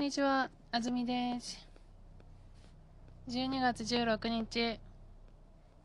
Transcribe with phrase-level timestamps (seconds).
[0.00, 1.68] んにちは、あずみです。
[3.28, 4.80] 12月16日、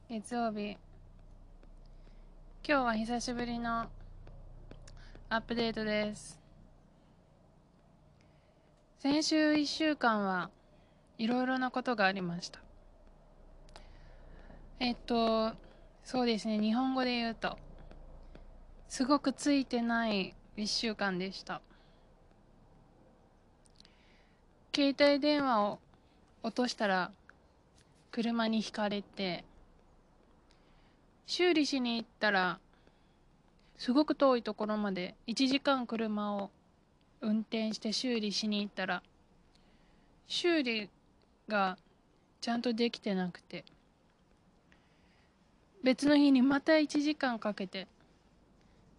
[0.10, 0.78] 月曜日。
[2.66, 3.88] 今日は久しぶりの
[5.28, 6.40] アップデートです。
[9.00, 10.50] 先週1週間は
[11.18, 12.62] いろいろなことがありました。
[14.80, 15.52] えっと、
[16.06, 17.58] そうですね、日本語で言うと、
[18.88, 21.62] すごくついてない1週間でした。
[24.76, 25.80] 携帯電話を
[26.44, 27.10] 落としたら
[28.12, 29.46] 車にひかれて
[31.26, 32.60] 修理しに行ったら
[33.78, 36.52] すごく遠いところまで1時間車を
[37.22, 39.02] 運転して修理しに行ったら
[40.28, 40.90] 修理
[41.48, 41.78] が
[42.42, 43.64] ちゃんとできてなくて
[45.86, 47.88] 別の日にまた1時間かけて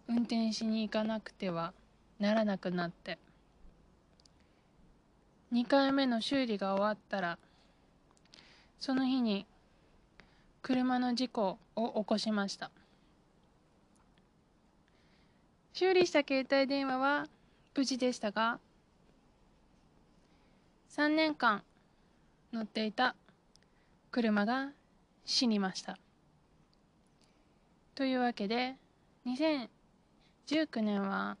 [0.09, 1.71] 運転しに行かなくては
[2.19, 3.19] ならなくなって。
[5.53, 7.37] 2回目の修理が終わったら
[8.79, 9.45] その日に
[10.61, 12.69] 車の事故を起こしました。
[15.71, 17.27] 修理した携帯電話は
[17.75, 18.59] 無事でしたが
[20.89, 21.63] 3年間
[22.51, 23.15] 乗っていた
[24.11, 24.71] 車が
[25.23, 25.97] 死にました。
[27.95, 28.75] というわけで
[29.25, 31.37] 2019年は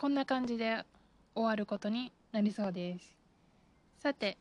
[0.00, 0.82] こんな感じで
[1.34, 3.18] 終わることになりそうです。
[3.98, 4.38] さて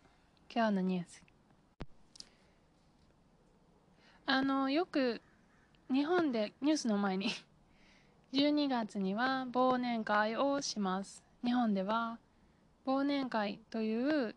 [0.49, 1.21] 今日のニュース。
[4.25, 5.21] あのよく
[5.91, 7.27] 日本でニュースの前に
[8.31, 11.21] 12月には忘年会をします。
[11.43, 12.19] 日本では
[12.85, 14.35] 忘年会という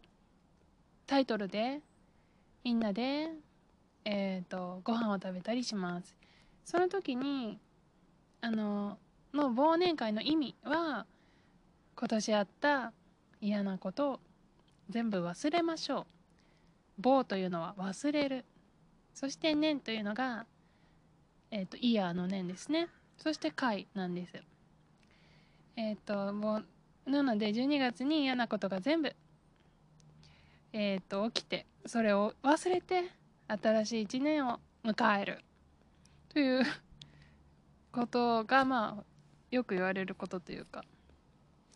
[1.07, 1.83] タイトルで
[2.65, 3.31] みんなで
[4.05, 6.17] えっ、とご飯を食べたりします。
[6.65, 7.61] その時に
[8.41, 8.99] あの
[9.33, 11.07] の忘年会の意味は
[12.03, 12.93] 今年あった
[13.41, 14.21] 嫌なことを
[14.91, 16.05] 全部忘れましょ
[16.99, 17.01] う。
[17.01, 18.45] 忘というのは忘れる。
[19.15, 20.45] そして年というのが
[21.53, 22.89] えっ、とイヤーの年ですね。
[23.19, 24.33] そして会なんです。
[25.77, 26.63] えっ、とも
[27.07, 29.15] うなので12月に嫌なことが全部
[30.73, 33.13] えっ、と起きてそれを忘れて
[33.47, 35.39] 新しい一年を迎える。
[36.31, 36.65] という
[37.93, 39.05] ことがまあ
[39.53, 40.83] よく言われることというか。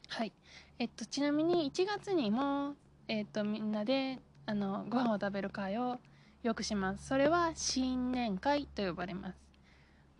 [0.08, 0.32] はい。
[0.78, 2.74] えっとちなみに1月にも
[3.08, 5.98] えっとみんなであのご飯を食べる会を
[6.42, 7.06] よくします。
[7.06, 9.38] それは新年会と呼ばれます。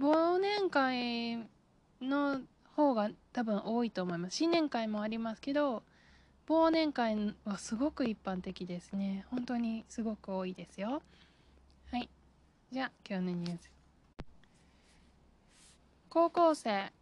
[0.01, 1.49] 忘年会
[2.01, 2.41] の
[2.75, 4.37] 方が多分多いと思います。
[4.37, 5.83] 新年会もありますけど
[6.49, 9.25] 忘年会はすごく一般的ですね。
[9.31, 11.03] 本当にすごく多いですよ。
[11.91, 12.09] はい。
[12.73, 13.71] じゃあ今日のニュース。
[16.09, 16.93] 高校生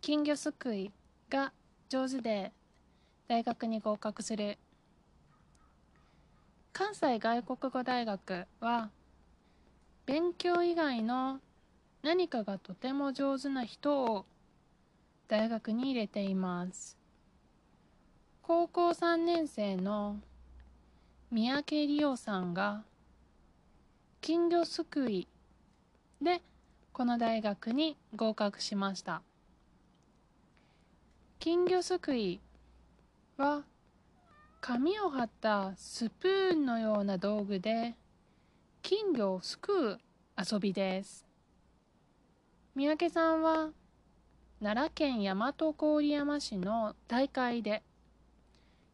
[0.00, 0.92] 金魚すくい
[1.28, 1.52] が
[1.88, 2.52] 上手で
[3.28, 4.58] 大学に合格する。
[6.72, 8.90] 関西外国語大学は
[10.04, 11.40] 勉強以外の
[12.02, 14.26] 何かがとても上手な人を
[15.28, 16.96] 大学に入れています。
[18.42, 20.20] 高校3年生の
[21.30, 22.84] 三宅理央さんが
[24.20, 25.26] 金魚すくい
[26.20, 26.42] で
[26.92, 29.22] この大学に合格しました。
[31.46, 32.40] 金魚すくい
[33.36, 33.62] は
[34.60, 37.94] 紙を貼ったスプーンのような道具で
[38.82, 40.00] 金魚をすくう
[40.36, 41.24] 遊びです。
[42.74, 43.68] 三宅さんは
[44.60, 47.84] 奈良県大和郡山市の大会で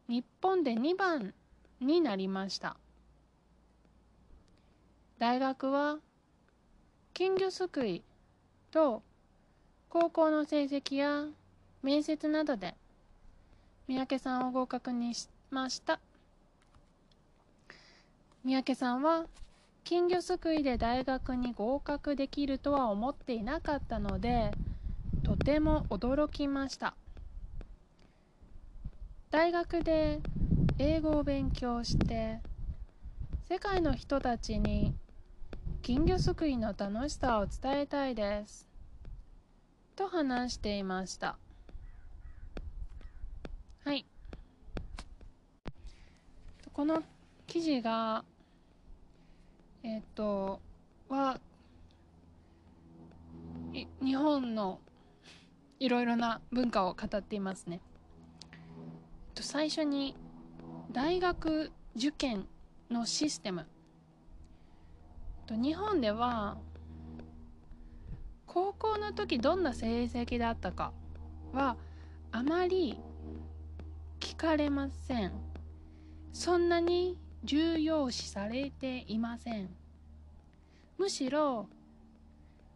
[0.06, 1.32] 日本で2番
[1.80, 2.76] になりました。
[5.19, 6.00] 大学は
[7.14, 8.02] 金魚すくい
[8.70, 9.02] と
[9.88, 11.24] 高校の成績や
[11.82, 12.75] 面接などで
[13.88, 15.98] 三宅さんを合格にしました。
[18.44, 19.26] 三宅さんは
[19.84, 24.52] 金魚すくいで大学に合格できるとは思っていなかったので
[25.25, 26.94] とても驚きました。
[29.31, 30.20] 大学で
[30.79, 32.38] 英語を勉強して
[33.49, 34.94] 世界の人たちに
[35.82, 38.69] 金魚すくいの楽しさを伝えたいです。
[39.96, 41.42] と話していました。
[43.84, 44.06] はい。
[46.73, 47.02] この
[47.46, 48.25] 記事が
[49.82, 50.61] えっ、と
[51.08, 51.40] は
[54.00, 54.79] 日本の
[55.81, 57.81] いろいろな文化を語っていますね。
[59.34, 60.14] と最初に
[60.93, 62.46] 大学受験
[62.88, 63.67] のシステム。
[65.46, 66.56] と日本では
[68.46, 70.93] 高校の時どんな成績だったか
[71.52, 71.76] は
[72.31, 73.00] あまり
[74.43, 75.33] かれません。
[76.33, 79.69] そんなに重要視されていません。
[80.99, 81.69] むしろ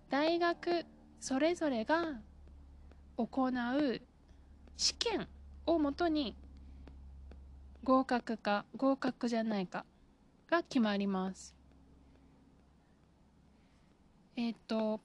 [0.09, 0.87] 大学
[1.19, 2.21] それぞれが
[3.17, 4.01] 行う
[4.77, 5.27] 試験
[5.67, 6.37] をもとに
[7.83, 9.85] 合格か合格じゃないか
[10.49, 11.53] が決まります。
[14.37, 15.01] えっ、と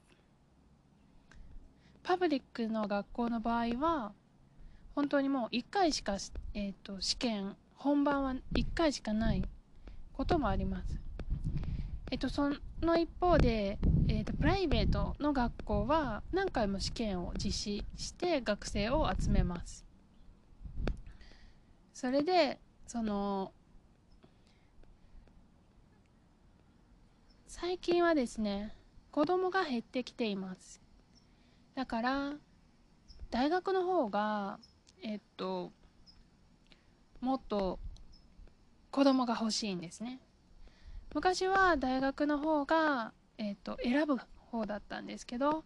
[2.04, 4.12] パブリックの学校の場合は
[4.94, 6.16] 本当にもう1回しか、
[6.54, 9.42] えーと、試験本番は1回しかない
[10.12, 11.00] こともあります。
[12.10, 12.50] えっ、とそ
[12.82, 13.78] の一方で、
[14.08, 19.84] えーとプライベートの学校は何回も試験を実施して学生を集めます。
[21.94, 23.52] それでその
[27.46, 28.74] 最近はですね
[29.10, 30.82] 子供が減ってきています。
[31.74, 32.32] だから
[33.30, 34.58] 大学の方が
[35.02, 35.72] えっと
[37.20, 37.78] もっと
[38.90, 40.20] 子供が欲しいんですね。
[41.14, 44.16] 昔は大学の方が、えっと、選ぶ
[44.50, 45.64] 方だったんですけど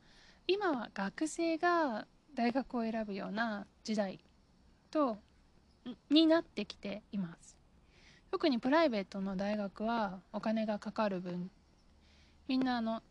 [0.49, 4.19] 今は学生が大学を選ぶような時代
[4.91, 5.19] と
[6.11, 7.57] になってきています。
[8.31, 11.51] 特にプライベートの大学はお金がかかる分
[12.49, 13.03] みんなあの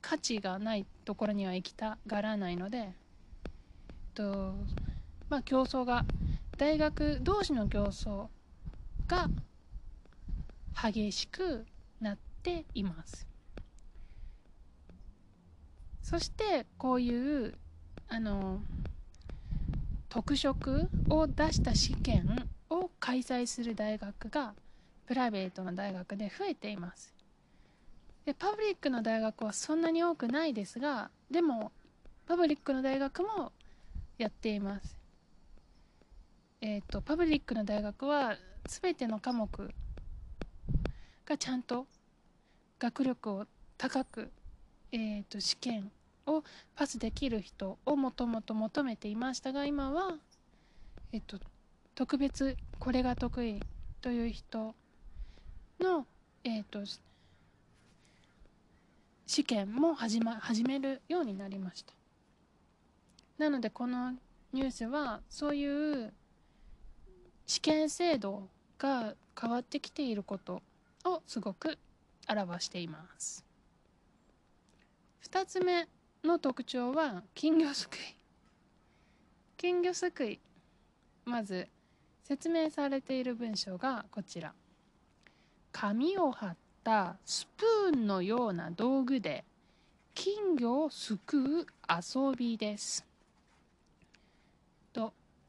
[0.00, 2.92] 価値がないところには行きたがらないのでえっ
[4.14, 4.54] と
[5.30, 6.04] まあ競争が
[6.58, 8.26] 大学同士の競争
[9.06, 9.28] が
[10.82, 11.64] 激しく
[12.00, 13.26] なっています。
[16.02, 17.54] そしてこういう
[18.08, 18.60] あの
[20.08, 24.54] 特色を出した試験を開催する大学が
[25.06, 27.14] プライベートの大学で増えています。
[28.24, 31.72] でパブリックの大学はそんなに多くないですがでも
[32.26, 33.52] パブリックの大学も
[34.18, 34.99] やっています。
[36.60, 38.36] え、ー、とパブリックの大学は
[38.66, 39.48] 全ての科目
[41.24, 41.86] がちゃんと
[42.78, 43.46] 学力を
[43.78, 44.30] 高く、
[44.92, 45.90] えーと試験
[46.26, 46.44] を
[46.76, 50.14] パスできる人をもともと求めていましたが今は、
[51.12, 51.38] えっと、
[51.94, 53.60] 特別これが得意
[54.00, 54.74] という人
[55.80, 56.06] の、
[56.44, 56.80] えっと、
[59.26, 61.92] 試験も始,、ま、始めるようになりました。
[63.38, 64.12] なのでこの
[64.52, 66.12] ニュースはそういう
[67.50, 68.44] 試験制度
[68.78, 70.62] が変わってきていること
[71.04, 71.78] をすごく
[72.28, 73.44] 表しています。
[75.28, 75.88] 2つ目
[76.22, 77.98] の特徴は金魚すくい。
[79.56, 80.38] 金魚すくい
[81.24, 81.66] まず
[82.22, 84.52] 説明されている文章がこちら。
[85.72, 89.42] 紙を貼ったスプーンのような道具で
[90.14, 93.09] 金魚をすくう遊びです。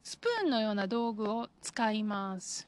[0.02, 2.66] スプーンのような道具を使います。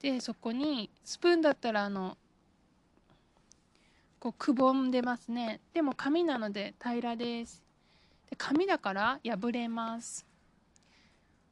[0.00, 2.16] でそこにスプーンだったらあの
[4.20, 5.60] こうくぼんでますね。
[5.72, 7.62] でも紙なので平らです。
[8.30, 10.26] で紙だから破れます。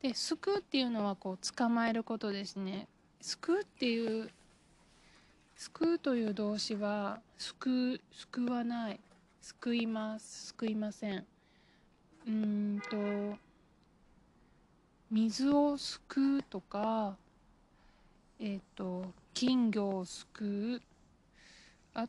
[0.02, 2.86] ですくうっていうのはこう捕まえることですね。
[3.20, 4.30] すくうっていう
[5.56, 9.00] すくうという動詞はすくうすくわない。
[9.40, 10.46] すくいます。
[10.48, 11.24] すくいません。
[12.26, 13.38] うんと
[15.10, 17.16] 水をすくうとか
[18.38, 20.82] えっ、ー、と金魚をすくう。
[21.94, 22.06] あ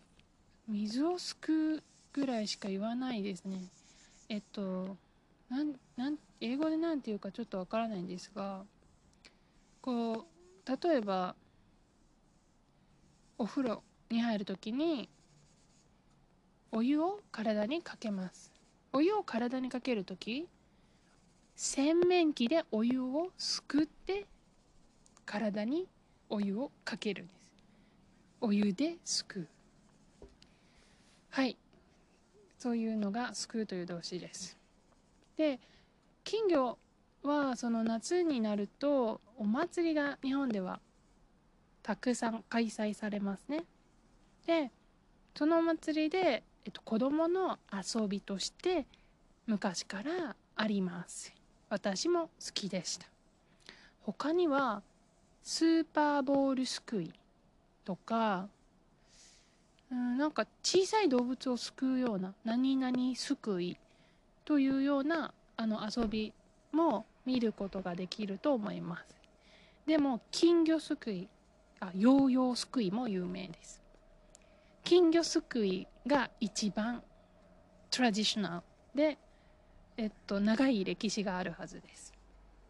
[0.67, 3.61] 水をすくうぐらいしか言わないですね。
[4.29, 4.97] えっと
[5.49, 8.63] なんなん英語で何て言うかちょっとわからないんですが
[9.81, 11.35] こう例えば
[13.37, 15.09] お風呂に入る時に
[16.71, 18.51] お湯を体にかけます。
[18.91, 20.47] お湯を体にかける時
[21.59, 24.27] 洗面器でお湯をすくって
[25.25, 25.87] 体に
[26.29, 27.51] お湯をかけるんです。
[28.39, 29.47] お湯ですくう。
[31.31, 31.57] はい。
[32.59, 34.55] そういうのが救うという動詞です。
[35.35, 35.59] で
[36.23, 36.77] 金魚
[37.23, 40.79] はその夏になるとお祭りが日本では
[41.81, 43.63] たくさん開催されますね。
[44.45, 44.69] で
[45.35, 48.85] そのお祭りで、えっと、子供の遊びとして
[49.47, 51.36] 昔からあります。
[51.69, 53.07] 私も好きでした。
[54.01, 54.81] 他には
[55.43, 57.11] スーパーボールすくい
[57.83, 58.47] とか
[59.91, 63.77] うんなんか小さい動物を救うような何々救い
[64.45, 66.33] というようなあの遊び
[66.71, 69.15] も見ることができると思います。
[69.85, 71.27] でも金魚すくい
[71.79, 73.81] あヨーヨーすくいも有名です。
[74.83, 77.01] 金魚すくいが一番
[77.89, 78.63] トラディショナ
[78.95, 79.17] ルで
[79.97, 82.13] えっと、長い歴史があるはずです。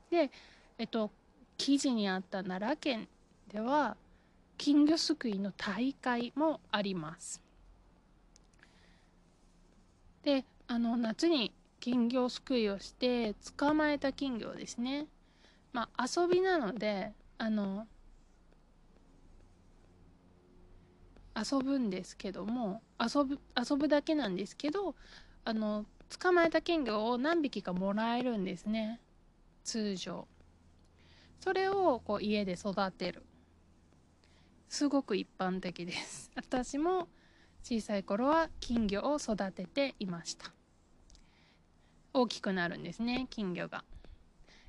[0.09, 0.31] で、
[0.77, 1.11] えっと、
[1.57, 3.07] 記事にあった奈良県
[3.51, 3.97] では
[4.57, 7.41] 金魚すくいの大会もあります。
[10.23, 15.07] であの夏に金魚すくいをして捕まえた金魚ですね
[15.71, 17.87] まあ遊びなのであの
[21.33, 24.95] 遊ぶんですけども遊ぶ遊ぶだけなんですけど
[25.45, 29.01] あの捕まえた金魚を何匹かもらえるんですね。
[29.63, 30.27] 通常。
[31.39, 33.23] それをこう家で育てる。
[34.69, 36.31] すごく一般的です。
[36.35, 37.07] 私も
[37.63, 40.53] 小さい頃は金魚を育てていました。
[42.13, 43.83] 大きくなるんですね金魚が。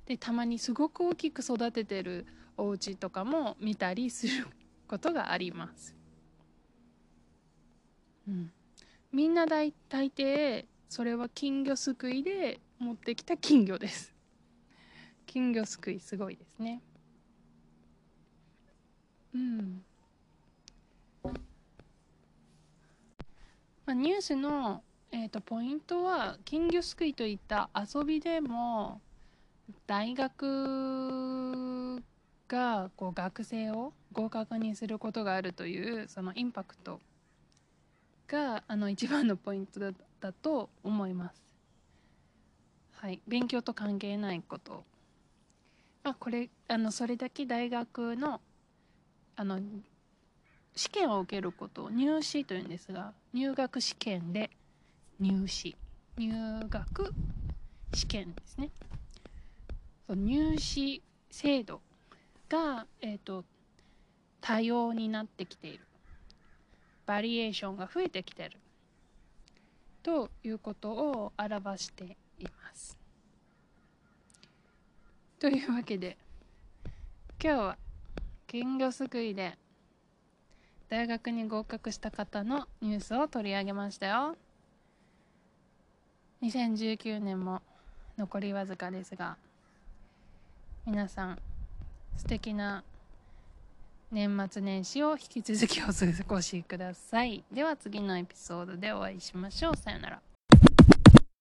[0.06, 2.26] でたまにすごく大きく育ててる
[2.56, 4.46] お家とかも見たりする
[4.88, 5.94] ことがあります。
[8.26, 8.52] うん。
[9.12, 14.14] みんな大大抵それは金魚すくいで持ってきた金魚です。
[15.26, 16.80] 金魚すくいすごいですね。
[19.34, 19.82] うん。
[23.84, 29.00] まあ、ニュースの、えーと、ポイントは金魚すくいといった遊びでも
[29.86, 32.02] 大学
[32.48, 37.00] がこう学生を合格にすることがあるというそのインパクト
[38.26, 41.40] があの一番のポイントだったと思います。
[42.92, 44.84] はい、勉強と関係ないこと。
[46.02, 48.40] まあ、これあのそれだけ大学の
[49.36, 49.60] あの
[50.74, 54.50] 試験を受けることを入試というんですが入学試験で
[55.20, 55.76] 入試。
[56.16, 56.32] 入
[56.68, 57.14] 学
[57.92, 58.70] 試験ですね。
[60.08, 61.80] 入試制度
[62.48, 63.44] が、えーと、
[64.40, 65.84] 多様になってきている。
[67.06, 68.58] バリエーションが増えてきている。
[70.08, 72.96] ということを表しています。
[75.38, 76.16] というわけで
[77.38, 77.76] 今日は
[78.46, 79.58] 金魚すくいで
[80.88, 84.36] 大学に合格した方のニュースを取り上げましたよ。
[86.40, 87.60] 2019年も
[88.16, 89.36] 残りわずかですが
[90.86, 91.38] 皆さん
[92.16, 92.82] 素敵な
[94.10, 95.92] 年末年始を引き続きお過
[96.26, 97.44] ごしください。
[97.52, 99.76] では次のエピソードでお会いしましょう。
[99.76, 100.27] さよなら。